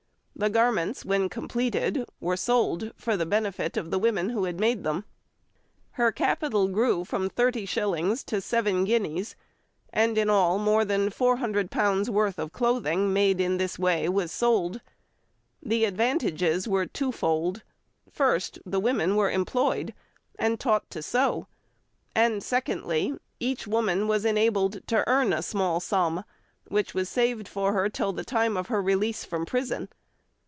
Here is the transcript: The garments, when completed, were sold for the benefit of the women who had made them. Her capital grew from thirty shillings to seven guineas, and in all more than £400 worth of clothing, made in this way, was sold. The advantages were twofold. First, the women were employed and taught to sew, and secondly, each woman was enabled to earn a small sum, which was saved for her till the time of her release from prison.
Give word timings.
The 0.33 0.49
garments, 0.49 1.05
when 1.05 1.29
completed, 1.29 2.03
were 2.19 2.35
sold 2.37 2.93
for 2.97 3.15
the 3.15 3.27
benefit 3.27 3.77
of 3.77 3.91
the 3.91 3.99
women 3.99 4.29
who 4.29 4.45
had 4.45 4.59
made 4.59 4.83
them. 4.83 5.05
Her 5.91 6.11
capital 6.11 6.67
grew 6.67 7.05
from 7.05 7.29
thirty 7.29 7.63
shillings 7.67 8.23
to 8.23 8.41
seven 8.41 8.83
guineas, 8.85 9.35
and 9.93 10.17
in 10.17 10.31
all 10.31 10.57
more 10.57 10.83
than 10.83 11.11
£400 11.11 12.09
worth 12.09 12.39
of 12.39 12.51
clothing, 12.51 13.13
made 13.13 13.39
in 13.39 13.57
this 13.59 13.77
way, 13.77 14.09
was 14.09 14.31
sold. 14.31 14.81
The 15.61 15.85
advantages 15.85 16.67
were 16.67 16.87
twofold. 16.87 17.61
First, 18.11 18.57
the 18.65 18.79
women 18.79 19.15
were 19.15 19.29
employed 19.29 19.93
and 20.39 20.59
taught 20.59 20.89
to 20.89 21.03
sew, 21.03 21.45
and 22.15 22.41
secondly, 22.41 23.15
each 23.39 23.67
woman 23.67 24.07
was 24.07 24.25
enabled 24.25 24.87
to 24.87 25.07
earn 25.07 25.33
a 25.33 25.43
small 25.43 25.79
sum, 25.79 26.23
which 26.67 26.95
was 26.95 27.09
saved 27.09 27.47
for 27.47 27.73
her 27.73 27.89
till 27.89 28.11
the 28.11 28.25
time 28.25 28.57
of 28.57 28.69
her 28.69 28.81
release 28.81 29.23
from 29.23 29.45
prison. 29.45 29.87